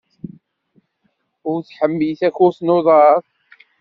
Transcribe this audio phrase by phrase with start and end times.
[1.49, 3.19] Ur tḥemmel takurt n uḍar.